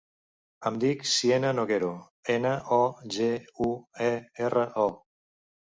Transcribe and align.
Em 0.69 0.79
dic 0.83 1.05
Siena 1.09 1.51
Noguero: 1.57 1.91
ena, 2.37 2.55
o, 2.79 2.81
ge, 3.19 3.29
u, 3.69 3.71
e, 4.09 4.11
erra, 4.51 4.69
o. 4.89 4.91